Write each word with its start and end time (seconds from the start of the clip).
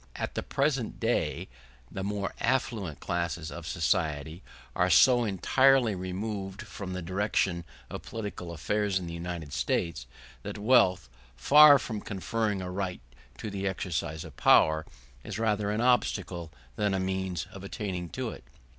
At 0.15 0.33
the 0.33 0.41
present 0.41 0.99
day 0.99 1.47
the 1.91 2.03
more 2.03 2.33
affluent 2.39 2.99
classes 2.99 3.51
of 3.51 3.67
society 3.67 4.41
are 4.75 4.89
so 4.89 5.25
entirely 5.25 5.93
removed 5.93 6.63
from 6.63 6.93
the 6.93 7.03
direction 7.03 7.63
of 7.87 8.01
political 8.01 8.51
affairs 8.51 8.97
in 8.97 9.05
the 9.05 9.13
United 9.13 9.53
States 9.53 10.07
that 10.41 10.57
wealth, 10.57 11.07
far 11.35 11.77
from 11.77 12.01
conferring 12.01 12.63
a 12.63 12.71
right 12.71 13.01
to 13.37 13.51
the 13.51 13.67
exercise 13.67 14.23
of 14.25 14.35
power, 14.37 14.87
is 15.23 15.37
rather 15.37 15.69
an 15.69 15.81
obstacle 15.81 16.51
than 16.77 16.95
a 16.95 16.99
means 16.99 17.45
of 17.51 17.63
attaining 17.63 18.09
to 18.09 18.31
it. 18.31 18.43